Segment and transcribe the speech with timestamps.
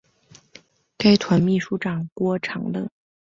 [0.97, 2.89] 该团秘书长郭长乐。